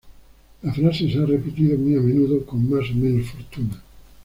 [0.63, 3.79] La frase se ha repetido muy a menudo, con más o menos fortuna.